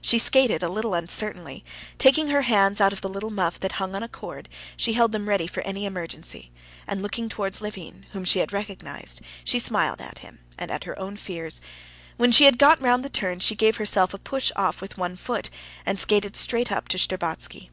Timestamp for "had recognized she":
8.38-9.58